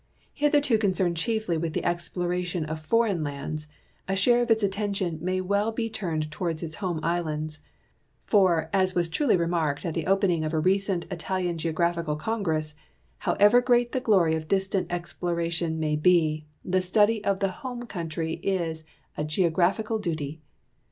Hitherto 0.33 0.79
concerned 0.79 1.15
chiefly 1.15 1.57
with 1.59 1.73
the 1.73 1.83
exploration 1.85 2.65
of 2.65 2.79
foreign 2.81 3.23
lands, 3.23 3.67
a 4.07 4.15
share 4.15 4.41
of 4.41 4.49
its 4.49 4.63
attention 4.63 5.19
7nay 5.19 5.43
well 5.43 5.71
be 5.71 5.91
turned 5.91 6.31
towards 6.31 6.63
its 6.63 6.77
home 6.77 6.99
islands; 7.03 7.59
for, 8.25 8.67
as 8.73 8.95
was 8.95 9.07
truly 9.07 9.37
remarked 9.37 9.85
at 9.85 9.93
the 9.93 10.07
opening 10.07 10.43
of 10.43 10.55
a 10.55 10.59
recent 10.59 11.05
Italian 11.11 11.59
Geographical 11.59 12.15
Congress, 12.15 12.73
however 13.19 13.61
great 13.61 13.91
the 13.91 13.99
glory 13.99 14.33
of 14.33 14.47
dis 14.47 14.67
tant 14.69 14.91
exploration 14.91 15.79
may 15.79 15.95
be, 15.95 16.45
the 16.65 16.81
study 16.81 17.23
of 17.23 17.39
the 17.39 17.49
home 17.61 17.85
country 17.85 18.33
is 18.41 18.83
a 19.19 19.23
geographical 19.23 19.99
duty. 19.99 20.41